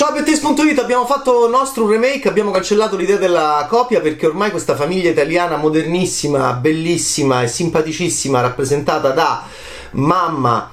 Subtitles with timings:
[0.00, 4.74] Ciao Bettis.it, abbiamo fatto il nostro remake, abbiamo cancellato l'idea della copia perché ormai questa
[4.74, 9.42] famiglia italiana modernissima, bellissima e simpaticissima, rappresentata da
[9.90, 10.70] mamma,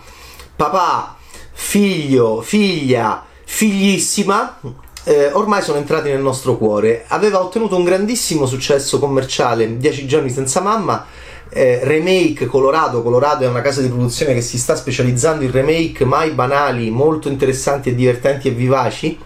[0.55, 1.17] papà,
[1.51, 4.61] figlio, figlia, figlissima,
[5.03, 7.03] eh, ormai sono entrati nel nostro cuore.
[7.09, 11.05] Aveva ottenuto un grandissimo successo commerciale, 10 giorni senza mamma,
[11.49, 13.01] eh, remake Colorado.
[13.01, 17.29] Colorado è una casa di produzione che si sta specializzando in remake mai banali, molto
[17.29, 19.17] interessanti e divertenti e vivaci,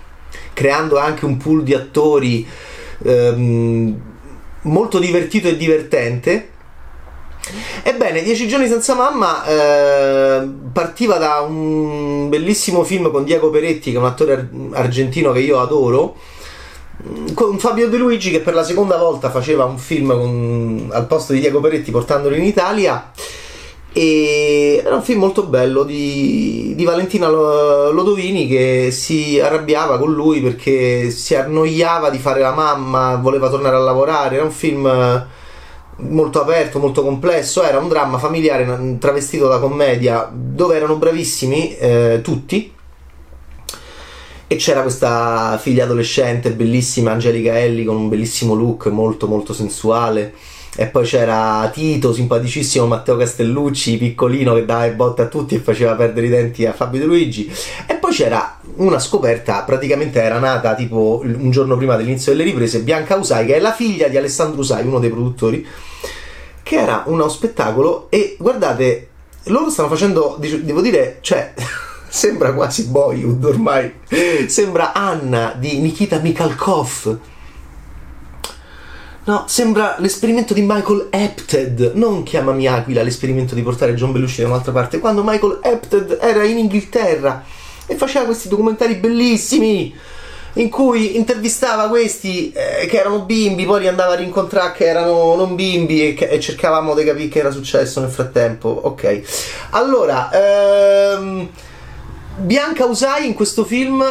[0.54, 2.48] creando anche un pool di attori
[3.04, 4.02] ehm,
[4.62, 6.50] molto divertito e divertente.
[7.84, 13.98] Ebbene, Dieci giorni senza mamma eh, partiva da un bellissimo film con Diego Peretti, che
[13.98, 16.16] è un attore argentino che io adoro,
[17.34, 21.34] con Fabio De Luigi che per la seconda volta faceva un film con, al posto
[21.34, 23.12] di Diego Peretti portandolo in Italia.
[23.94, 30.40] E era un film molto bello di, di, Valentina Lodovini che si arrabbiava con lui
[30.40, 35.28] perché si annoiava di fare la mamma, voleva tornare a lavorare, era un film
[35.98, 42.22] molto aperto, molto complesso, era un dramma familiare travestito da commedia dove erano bravissimi eh,
[42.24, 42.80] tutti
[44.52, 50.34] e c'era questa figlia adolescente bellissima Angelica Elli con un bellissimo look molto molto sensuale
[50.76, 55.96] e poi c'era Tito, simpaticissimo Matteo Castellucci, piccolino che dava botte a tutti e faceva
[55.96, 57.50] perdere i denti a Fabio De Luigi.
[57.86, 62.82] E poi c'era una scoperta, praticamente era nata tipo un giorno prima dell'inizio delle riprese,
[62.82, 65.66] Bianca Usai, che è la figlia di Alessandro Usai, uno dei produttori,
[66.62, 69.08] che era uno spettacolo e guardate,
[69.46, 71.54] loro stanno facendo, devo dire, cioè...
[72.12, 73.94] sembra quasi Boyhood ormai.
[74.48, 77.20] Sembra Anna di Nikita Mikhalkov.
[79.24, 84.48] No, sembra l'esperimento di Michael Apted, non chiamami Aquila, l'esperimento di portare John Belushi da
[84.48, 87.44] un'altra parte, quando Michael Apted era in Inghilterra
[87.86, 89.96] e faceva questi documentari bellissimi
[90.54, 95.36] in cui intervistava questi eh, che erano bimbi, poi li andava a rincontrare che erano
[95.36, 98.68] non bimbi e, che, e cercavamo di capire che era successo nel frattempo.
[98.68, 99.22] Ok,
[99.70, 100.30] allora.
[100.34, 101.50] Ehm,
[102.38, 104.04] Bianca Usai in questo film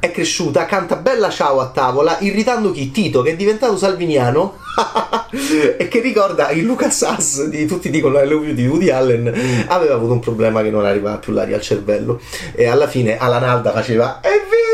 [0.00, 2.90] è cresciuta, canta bella ciao a tavola, irritando chi?
[2.90, 4.56] Tito, che è diventato salviniano.
[5.30, 9.66] E che ricorda il Lucas Sass di tutti dicono I love you di Woody Allen
[9.66, 12.20] aveva avuto un problema che non arrivava più l'aria al cervello.
[12.54, 14.67] E alla fine Alan Alda faceva evviva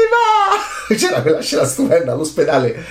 [0.97, 2.84] c'era quella scena stupenda all'ospedale,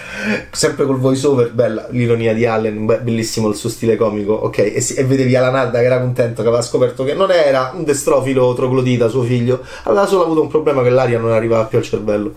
[0.51, 4.81] sempre col voice over, bella l'ironia di Allen, bellissimo il suo stile comico, ok, e,
[4.81, 8.53] si, e vedevi Alanarda che era contento che aveva scoperto che non era un destrofilo
[8.53, 12.33] troglodita suo figlio, aveva solo avuto un problema che l'aria non arrivava più al cervello.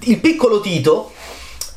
[0.00, 1.10] Il piccolo Tito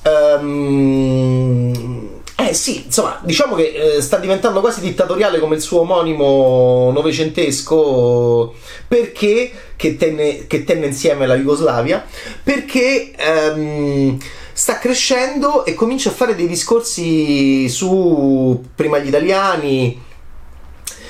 [0.04, 2.11] um,
[2.50, 8.54] eh sì, insomma, diciamo che eh, sta diventando quasi dittatoriale come il suo omonimo novecentesco
[8.88, 12.06] perché che tenne, che tenne insieme la Jugoslavia,
[12.44, 14.18] perché ehm,
[14.54, 20.02] sta crescendo e comincia a fare dei discorsi su prima gli italiani,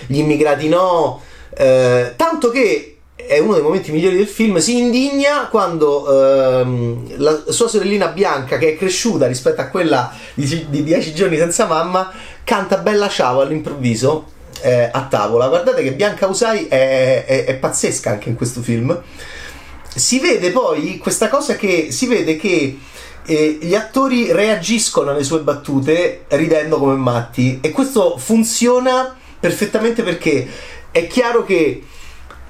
[0.08, 1.22] gli immigrati no,
[1.54, 2.91] eh, tanto che
[3.28, 8.58] è uno dei momenti migliori del film, si indigna quando ehm, la sua sorellina Bianca,
[8.58, 12.12] che è cresciuta rispetto a quella di, di Dieci giorni senza mamma,
[12.44, 14.26] canta Bella Ciao all'improvviso
[14.62, 15.48] eh, a tavola.
[15.48, 19.00] Guardate che Bianca Usai è, è, è, pazzesca anche in questo film.
[19.94, 22.78] Si vede poi questa cosa che si vede che
[23.26, 30.48] eh, gli attori reagiscono alle sue battute ridendo come matti e questo funziona perfettamente perché
[30.92, 31.84] è chiaro che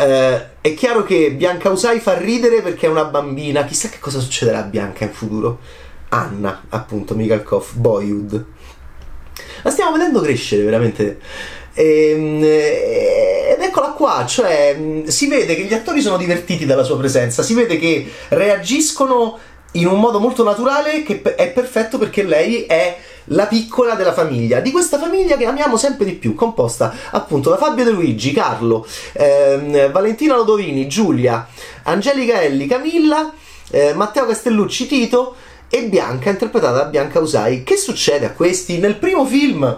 [0.01, 3.65] eh, è chiaro che Bianca Usai fa ridere perché è una bambina.
[3.65, 5.59] Chissà che cosa succederà a Bianca in futuro.
[6.09, 8.45] Anna, appunto, Mikhalkov, Boyhood.
[9.63, 11.19] La stiamo vedendo crescere veramente.
[11.73, 17.43] Ehm, ed eccola qua, cioè si vede che gli attori sono divertiti dalla sua presenza,
[17.43, 19.39] si vede che reagiscono
[19.73, 22.97] in un modo molto naturale che è perfetto perché lei è
[23.31, 27.57] la piccola della famiglia, di questa famiglia che amiamo sempre di più, composta appunto da
[27.57, 31.47] Fabio De Luigi, Carlo, ehm, Valentina Lodovini, Giulia,
[31.83, 33.31] Angelica Elli, Camilla,
[33.69, 35.35] eh, Matteo Castellucci, Tito
[35.69, 37.63] e Bianca, interpretata da Bianca Usai.
[37.63, 38.77] Che succede a questi?
[38.77, 39.77] Nel primo film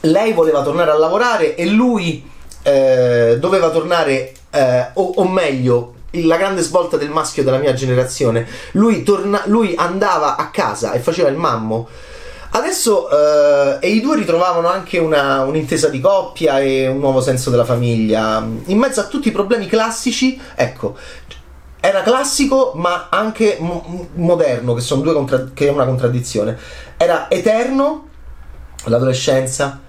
[0.00, 2.28] lei voleva tornare a lavorare e lui
[2.62, 8.46] eh, doveva tornare, eh, o, o meglio, la grande svolta del maschio della mia generazione.
[8.72, 11.88] Lui, torna, lui andava a casa e faceva il mammo
[12.52, 17.50] Adesso eh, e i due ritrovavano anche una, un'intesa di coppia e un nuovo senso
[17.50, 18.44] della famiglia.
[18.66, 20.96] In mezzo a tutti i problemi classici, ecco,
[21.78, 26.58] era classico ma anche mo- moderno, che, contra- che è una contraddizione.
[26.96, 28.08] Era eterno,
[28.84, 29.80] l'adolescenza,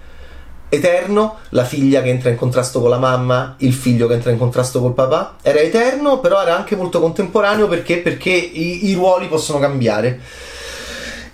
[0.69, 4.37] eterno, la figlia che entra in contrasto con la mamma, il figlio che entra in
[4.37, 9.27] contrasto col papà, era eterno, però era anche molto contemporaneo perché, perché i, i ruoli
[9.27, 10.19] possono cambiare.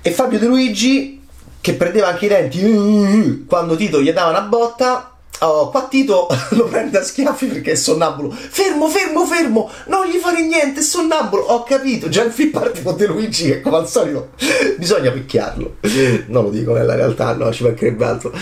[0.02, 1.17] E Fabio De Luigi,
[1.62, 5.70] che perdeva anche i denti uh, uh, uh, quando Tito gli dava una botta, Oh,
[5.70, 8.32] qua Tito lo prende a schiaffi perché è sonnambulo.
[8.32, 9.70] Fermo, fermo, fermo!
[9.86, 11.44] Non gli fare niente, è sonnambulo.
[11.44, 12.10] Ho capito.
[12.10, 14.30] Già parte con De Luigi che come al solito
[14.78, 15.76] bisogna picchiarlo.
[16.28, 18.34] Non lo dico nella realtà, no, ci mancherebbe altro.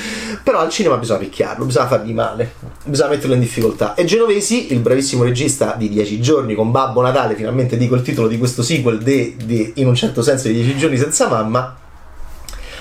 [0.43, 2.53] Però al cinema bisogna picchiarlo, bisogna fargli male,
[2.83, 3.93] bisogna metterlo in difficoltà.
[3.95, 8.27] E Genovesi, il bravissimo regista di Dieci giorni con Babbo Natale, finalmente dico il titolo
[8.27, 11.83] di questo sequel di, di in un certo senso di Dieci giorni senza mamma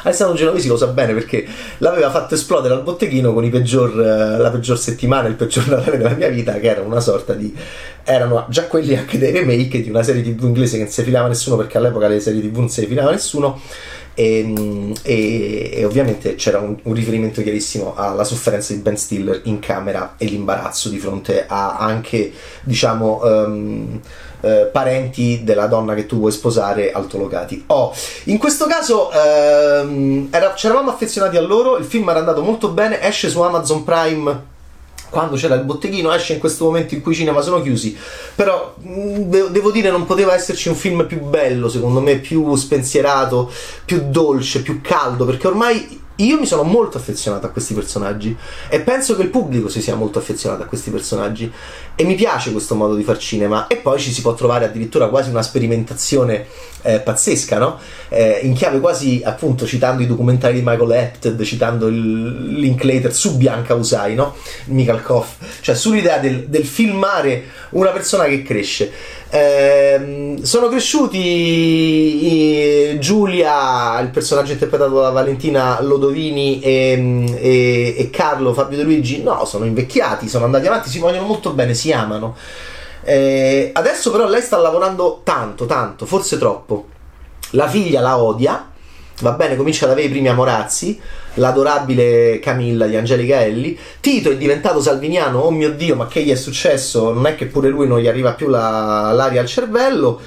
[0.04, 1.46] Alessandro Genovesi lo sa bene perché
[1.78, 6.14] l'aveva fatto esplodere al botteghino con peggior, eh, la peggior settimana, il peggior Natale della
[6.14, 7.54] mia vita, che era una sorta di.
[8.04, 11.28] erano già quelli anche dei remake di una serie tv inglese che non si filava
[11.28, 13.60] nessuno perché all'epoca le serie tv non si filava nessuno.
[14.14, 19.58] E, e, e, ovviamente c'era un, un, riferimento chiarissimo alla sofferenza di Ben Stiller in
[19.58, 22.32] camera e l'imbarazzo di fronte a anche
[22.62, 24.00] diciamo um,
[24.40, 27.64] eh, parenti della donna che tu vuoi sposare altolocati.
[27.68, 27.92] Oh,
[28.24, 33.00] in questo caso ehm, era, c'eravamo affezionati a loro, il film era andato molto bene,
[33.02, 34.52] esce su Amazon Prime
[35.14, 37.96] quando c'era il botteghino esce in questo momento in cui i cinema sono chiusi.
[38.34, 43.50] Però mm, devo dire non poteva esserci un film più bello secondo me più spensierato
[43.84, 48.36] più dolce più caldo perché ormai io mi sono molto affezionato a questi personaggi
[48.68, 51.50] e penso che il pubblico si sia molto affezionato a questi personaggi
[51.96, 55.08] e mi piace questo modo di far cinema e poi ci si può trovare addirittura
[55.08, 56.46] quasi una sperimentazione
[56.82, 57.78] eh, pazzesca, no?
[58.08, 63.36] Eh, in chiave quasi appunto citando i documentari di Michael Apted, citando il Linklater su
[63.36, 64.34] Bianca Usai, no?
[64.66, 68.92] Michael Koff, cioè sull'idea del, del filmare una persona che cresce.
[69.30, 72.04] Eh, sono cresciuti
[73.00, 79.22] Giulia, il personaggio interpretato da Valentina Lodovini e, e, e, Carlo Fabio De Luigi.
[79.22, 82.36] No, sono invecchiati, sono andati avanti, si vogliono molto bene, si amano.
[83.02, 86.88] Eh, adesso però lei sta lavorando tanto, tanto, forse troppo.
[87.50, 88.70] La figlia la odia,
[89.20, 91.00] va bene, comincia ad avere i primi amorazzi
[91.34, 93.78] l'adorabile Camilla di Angelica Elli.
[94.00, 97.12] Tito è diventato salviniano, oh mio dio, ma che gli è successo?
[97.12, 100.20] Non è che pure lui non gli arriva più la, l'aria al cervello.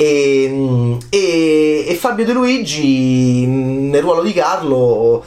[0.00, 5.24] E, e, e, Fabio De Luigi nel ruolo di Carlo.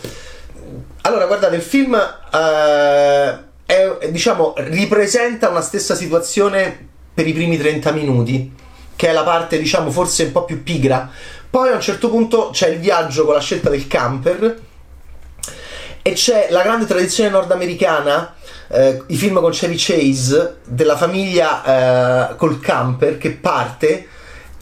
[1.02, 7.92] Allora, guardate, il film eh, è, diciamo, ripresenta una stessa situazione per i primi 30
[7.92, 8.56] minuti,
[8.96, 11.10] che è la parte, diciamo, forse un po' più pigra.
[11.50, 14.58] Poi a un certo punto c'è il viaggio con la scelta del camper
[16.02, 18.36] e c'è la grande tradizione nordamericana,
[18.70, 24.08] eh, i film con Chevy Chase, della famiglia eh, col camper che parte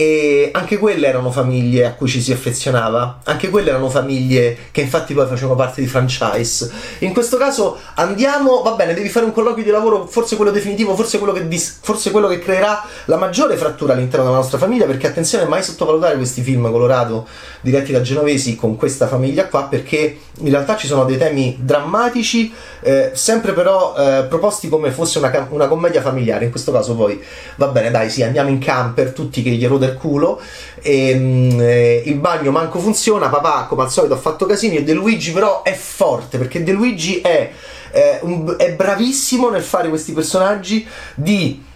[0.01, 4.79] e anche quelle erano famiglie a cui ci si affezionava, anche quelle erano famiglie che
[4.79, 6.71] infatti poi facevano parte di franchise.
[6.99, 10.95] In questo caso andiamo, va bene, devi fare un colloquio di lavoro, forse quello definitivo,
[10.95, 14.85] forse quello che, dis- forse quello che creerà la maggiore frattura all'interno della nostra famiglia,
[14.85, 17.27] perché attenzione, mai sottovalutare questi film Colorado
[17.59, 22.53] diretti da genovesi con questa famiglia qua, perché in realtà ci sono dei temi drammatici,
[22.79, 26.45] eh, sempre però eh, proposti come fosse una, una commedia familiare.
[26.45, 27.21] In questo caso poi,
[27.57, 30.39] va bene, dai, sì, andiamo in camper, tutti che gli erode del culo.
[30.81, 33.29] E, mm, eh, il bagno manco funziona.
[33.29, 34.77] Papà, come al solito, ha fatto casini.
[34.77, 37.51] E De Luigi, però, è forte perché De Luigi è,
[37.91, 40.85] è, un, è bravissimo nel fare questi personaggi
[41.15, 41.67] di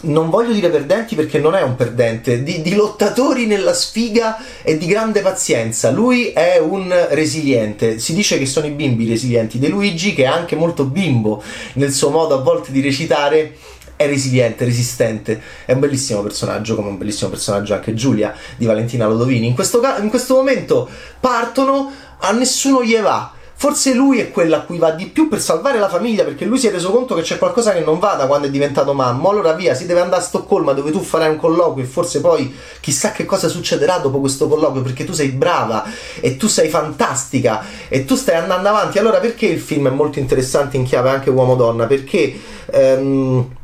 [0.00, 4.76] non voglio dire perdenti perché non è un perdente, di, di, lottatori nella sfiga e
[4.78, 5.90] di grande pazienza.
[5.90, 9.58] Lui è un resiliente, si dice che sono i bimbi resilienti.
[9.58, 11.42] De Luigi, che è anche molto bimbo
[11.74, 13.56] nel suo modo a volte di recitare,
[13.98, 19.08] è resiliente, resistente, è un bellissimo personaggio, come un bellissimo personaggio anche Giulia di Valentina
[19.08, 19.48] Lodovini.
[19.48, 20.88] In questo, in questo momento
[21.18, 21.90] partono,
[22.20, 23.32] a nessuno gli va.
[23.60, 26.58] Forse lui è quello a cui va di più per salvare la famiglia, perché lui
[26.58, 29.30] si è reso conto che c'è qualcosa che non va da quando è diventato mamma.
[29.30, 32.54] Allora via, si deve andare a Stoccolma dove tu farai un colloquio e forse poi
[32.78, 35.84] chissà che cosa succederà dopo questo colloquio, perché tu sei brava
[36.20, 39.00] e tu sei fantastica e tu stai andando avanti.
[39.00, 41.86] Allora perché il film è molto interessante in chiave anche uomo-donna?
[41.86, 42.40] Perché...
[42.70, 43.56] Ehm,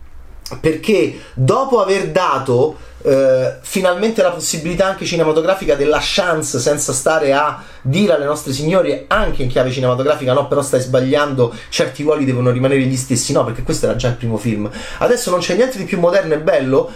[0.61, 7.63] perché dopo aver dato eh, finalmente la possibilità anche cinematografica della chance senza stare a
[7.83, 12.51] dire alle nostre signore anche in chiave cinematografica no però stai sbagliando certi ruoli devono
[12.51, 14.71] rimanere gli stessi no perché questo era già il primo film.
[14.99, 16.91] Adesso non c'è niente di più moderno e bello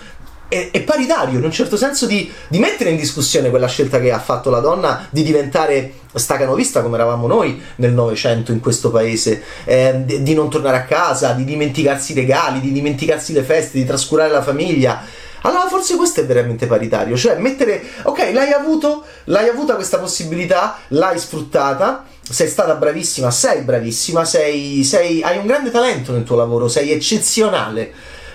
[0.48, 4.10] è, è, paritario in un certo senso di, di, mettere in discussione quella scelta che
[4.10, 9.42] ha fatto la donna di diventare stacanovista come eravamo noi nel Novecento in questo paese,
[9.64, 13.78] eh, di, di non tornare a casa, di dimenticarsi i regali, di dimenticarsi le feste,
[13.78, 15.02] di trascurare la famiglia.
[15.42, 20.78] Allora forse questo è veramente paritario, cioè mettere, ok, l'hai avuto, l'hai avuta questa possibilità,
[20.88, 26.36] l'hai sfruttata, sei stata bravissima, sei bravissima, sei, sei, hai un grande talento nel tuo
[26.36, 27.92] lavoro, sei eccezionale,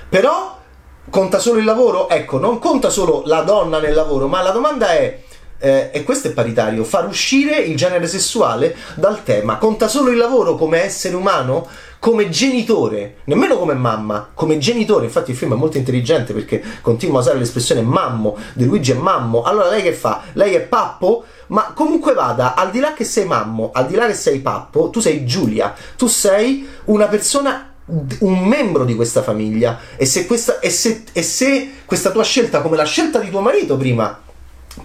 [0.08, 0.62] però
[1.10, 2.10] conta solo il lavoro?
[2.10, 5.22] Ecco, non conta solo la donna nel lavoro, ma la domanda è,
[5.60, 9.58] eh, e questo è paritario, far uscire il genere sessuale dal tema.
[9.58, 11.68] Conta solo il lavoro come essere umano?
[12.04, 15.06] come genitore, nemmeno come mamma, come genitore.
[15.06, 18.96] Infatti il film è molto intelligente perché continua a usare l'espressione mammo, De Luigi è
[18.96, 19.44] mammo.
[19.44, 20.24] Allora lei che fa?
[20.34, 21.24] Lei è pappo?
[21.48, 24.90] Ma comunque vada, al di là che sei mammo, al di là che sei pappo,
[24.90, 30.60] tu sei Giulia, tu sei una persona un membro di questa famiglia e se, questa,
[30.60, 34.22] e, se, e se questa tua scelta come la scelta di tuo marito prima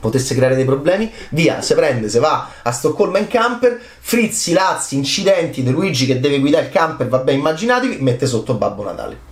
[0.01, 4.97] potesse creare dei problemi, via, se prende, se va a Stoccolma in camper, frizzi, lazzi,
[4.97, 9.27] incidenti di Luigi che deve guidare il camper, vabbè, immaginatevi, mette sotto Babbo Natale.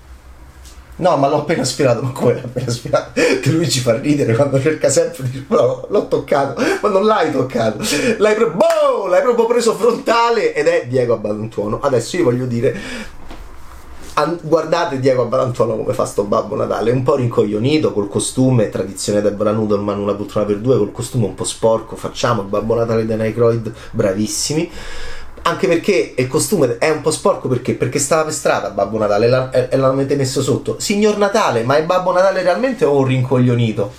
[0.99, 3.11] No, ma l'ho appena spiegato, ma come l'ho appena spiegato?
[3.12, 7.85] Che Luigi fa ridere quando cerca sempre di no, l'ho toccato, ma non l'hai toccato,
[8.16, 11.80] l'hai, pro- boh, l'hai proprio preso frontale ed è Diego Abbandontuono.
[11.80, 12.80] Adesso io voglio dire,
[14.18, 19.20] An- guardate Diego Abarantuono come fa sto Babbo Natale, un po' rincoglionito col costume, tradizione
[19.20, 23.04] Deborah Nudelman, una poltrona per due, col costume un po' sporco, facciamo il Babbo Natale
[23.04, 24.70] di Nycroid, bravissimi.
[25.42, 27.75] Anche perché il costume è un po' sporco perché?
[27.75, 30.76] Perché stava per strada Babbo Natale e l'avete messo sotto.
[30.78, 33.92] Signor Natale, ma è Babbo Natale realmente o un rincoglionito?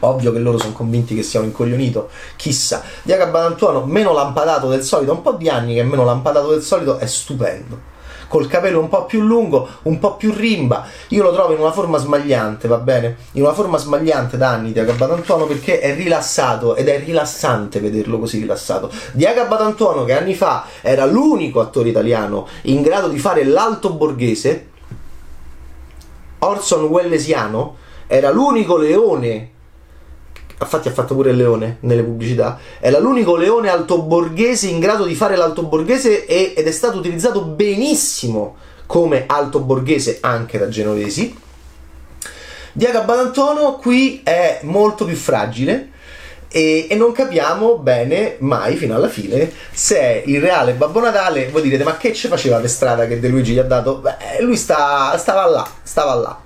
[0.00, 2.84] Ovvio che loro sono convinti che sia un incoglionito, chissà.
[3.02, 6.62] Diego Abarantuono, meno lampadato del solito, un po' di anni che è meno lampadato del
[6.62, 7.89] solito, è stupendo
[8.30, 10.86] col capello un po' più lungo, un po' più rimba.
[11.08, 13.16] Io lo trovo in una forma smagliante, va bene?
[13.32, 18.20] In una forma smagliante da anni Diaga Batantuono perché è rilassato ed è rilassante vederlo
[18.20, 18.88] così rilassato.
[19.10, 24.68] Diaga Batantuono che anni fa era l'unico attore italiano in grado di fare l'alto borghese,
[26.38, 29.50] Orson Wellesiano era l'unico leone
[30.64, 35.14] infatti ha fatto pure il leone nelle pubblicità, era l'unico leone altoborghese in grado di
[35.14, 41.34] fare l'altoborghese e, ed è stato utilizzato benissimo come altoborghese anche da genovesi.
[42.72, 45.90] Diaga Badantono qui è molto più fragile
[46.48, 51.48] e, e, non capiamo bene mai fino alla fine se è il reale Babbo Natale.
[51.48, 53.96] Voi direte ma che ci faceva per strada che De Luigi gli ha dato?
[53.96, 56.40] Beh, lui sta, stava là, stava là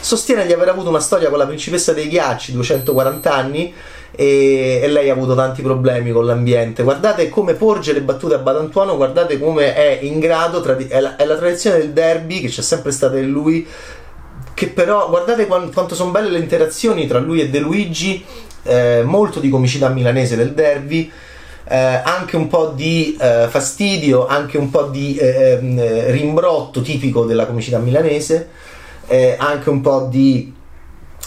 [0.00, 3.74] sostiene di aver avuto una storia con la principessa dei ghiacci, 240 anni,
[4.12, 6.82] e, e, lei ha avuto tanti problemi con l'ambiente.
[6.82, 11.16] Guardate come porge le battute a Badantuono, guardate come è in grado, tradi- è, la,
[11.16, 13.66] è, la, tradizione del derby che c'è sempre stata in lui,
[14.54, 18.24] che però guardate quanto, quanto sono belle le interazioni tra lui e De Luigi,
[18.64, 21.10] eh, molto di comicità milanese del derby.
[21.72, 27.24] Eh, anche un po' di eh, fastidio, anche un po' di eh, ehm, rimbrotto tipico
[27.24, 28.48] della comicità milanese
[29.10, 30.54] eh, anche un po' di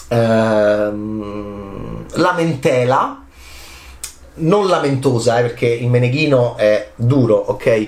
[0.07, 3.25] ehm, lamentela,
[4.35, 7.87] non lamentosa, eh, perché il Meneghino è duro, ok?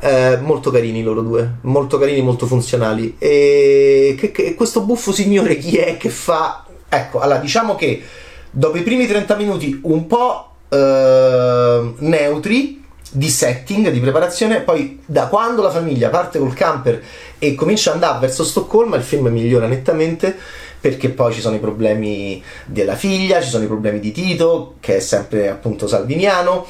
[0.00, 3.16] Eh, molto carini loro due, molto carini, molto funzionali.
[3.18, 6.66] E che, che, questo buffo signore chi è che fa?
[6.86, 8.02] Ecco, allora diciamo che
[8.50, 12.81] dopo i primi 30 minuti un po' eh, neutri,
[13.12, 17.02] di setting, di preparazione, poi da quando la famiglia parte col camper
[17.38, 20.36] e comincia ad andare verso Stoccolma, il film migliora nettamente
[20.82, 24.96] perché poi ci sono i problemi della figlia, ci sono i problemi di Tito, che
[24.96, 26.66] è sempre appunto salviniano,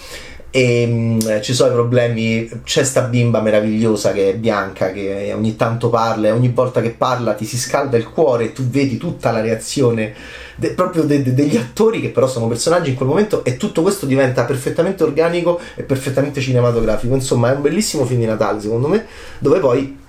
[0.54, 5.56] e um, ci sono i problemi, c'è sta bimba meravigliosa che è bianca, che ogni
[5.56, 8.98] tanto parla e ogni volta che parla ti si scalda il cuore e tu vedi
[8.98, 10.12] tutta la reazione
[10.56, 13.80] de, proprio de, de, degli attori che però sono personaggi in quel momento e tutto
[13.80, 17.14] questo diventa perfettamente organico e perfettamente cinematografico.
[17.14, 19.06] Insomma, è un bellissimo film di Natale, secondo me,
[19.38, 20.00] dove poi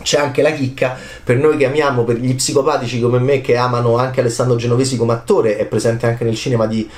[0.00, 3.98] c'è anche la chicca per noi che amiamo, per gli psicopatici come me che amano
[3.98, 6.88] anche Alessandro Genovesi come attore, è presente anche nel cinema di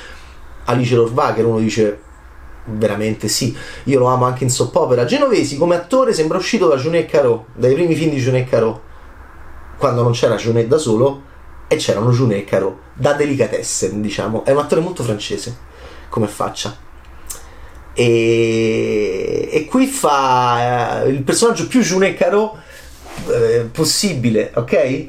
[0.66, 2.12] Alice Lorvacher, uno dice
[2.64, 5.04] veramente sì, io lo amo anche in soppopera.
[5.04, 8.82] Genovesi come attore sembra uscito da Junet Caro, dai primi film di Junet Caro,
[9.76, 11.22] quando non c'era Junet da solo
[11.68, 14.44] e c'erano Junet e Caro da delicatessen, diciamo.
[14.44, 15.56] È un attore molto francese
[16.08, 16.76] come faccia.
[17.96, 22.58] E, e qui fa eh, il personaggio più Junet Caro
[23.28, 25.06] eh, possibile, ok?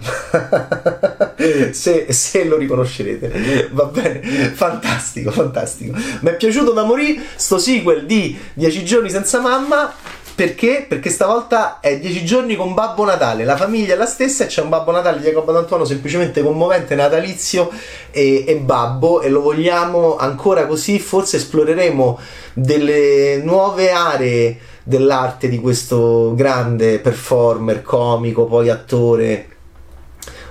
[1.71, 4.21] se, se, lo riconoscerete, va bene,
[4.53, 5.97] fantastico, fantastico.
[6.21, 9.93] Mi è piaciuto da morire sto sequel di 10 giorni senza mamma
[10.35, 10.85] perché?
[10.85, 14.61] Perché stavolta è 10 giorni con Babbo Natale, la famiglia è la stessa e c'è
[14.61, 17.71] un Babbo Natale di Jacopo Antonio semplicemente commovente, natalizio
[18.11, 22.19] e, e Babbo e lo vogliamo ancora così, forse esploreremo
[22.53, 29.47] delle nuove aree dell'arte di questo grande performer, comico, poi attore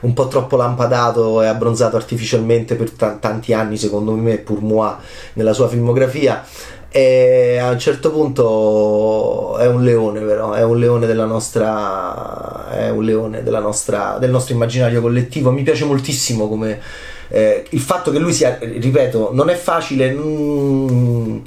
[0.01, 4.93] un po' troppo lampadato e abbronzato artificialmente per t- tanti anni, secondo me, pur moi,
[5.35, 6.45] nella sua filmografia.
[6.91, 12.89] E a un certo punto è un leone però è un leone della nostra è
[12.91, 15.51] un leone della nostra, del nostro immaginario collettivo.
[15.51, 16.81] Mi piace moltissimo come
[17.29, 21.39] eh, il fatto che lui sia ripeto non è facile mm,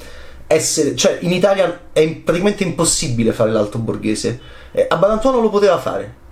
[0.48, 4.40] essere cioè in Italia è praticamente impossibile fare l'alto borghese
[4.72, 6.26] eh, a Badantuono lo poteva fare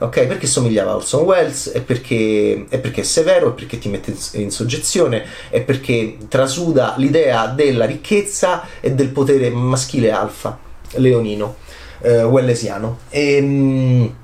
[0.00, 0.26] ok?
[0.26, 4.14] Perché somigliava a Orson Welles, è perché, è perché è severo, è perché ti mette
[4.32, 10.58] in soggezione, è perché trasuda l'idea della ricchezza e del potere maschile alfa,
[10.92, 11.56] leonino,
[12.00, 13.00] eh, wellesiano.
[13.10, 14.14] E, ehm,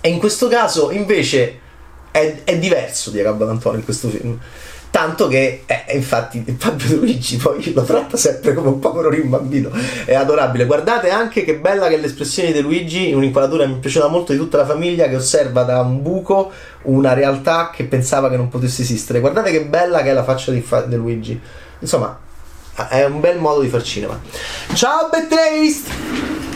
[0.00, 1.58] e, in questo caso invece
[2.10, 4.38] è, è diverso di Arabba Antonio in questo film
[5.00, 9.70] Tanto che, eh, infatti, Fabio Luigi poi lo tratta sempre come un povero rimbambino.
[10.04, 10.66] È adorabile.
[10.66, 14.38] Guardate anche che bella che è l'espressione di Luigi, in un'inquadratura mi piaceva molto di
[14.38, 16.52] tutta la famiglia che osserva da un buco
[16.82, 19.20] una realtà che pensava che non potesse esistere.
[19.20, 21.40] Guardate che bella che è la faccia di, fa- di Luigi.
[21.78, 22.18] Insomma,
[22.90, 24.20] è un bel modo di far cinema.
[24.74, 26.49] Ciao, Taste!